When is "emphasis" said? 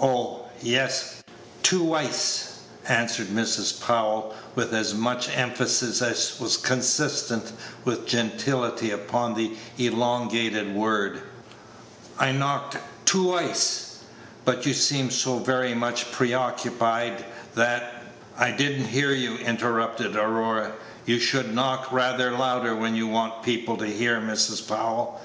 5.32-6.02